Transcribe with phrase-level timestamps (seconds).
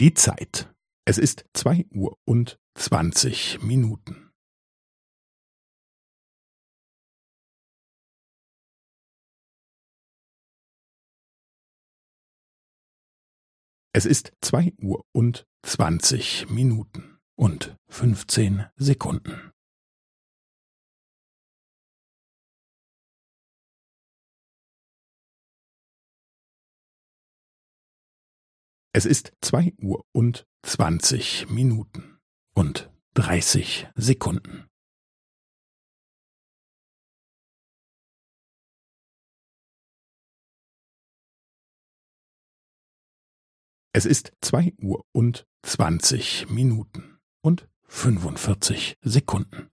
[0.00, 0.72] Die Zeit.
[1.04, 4.30] Es ist zwei Uhr und zwanzig Minuten.
[13.92, 19.50] Es ist zwei Uhr und zwanzig Minuten und fünfzehn Sekunden.
[28.98, 32.18] Es ist zwei Uhr und zwanzig Minuten
[32.56, 34.66] und dreißig Sekunden.
[43.92, 49.70] Es ist zwei Uhr und zwanzig Minuten und fünfundvierzig Sekunden.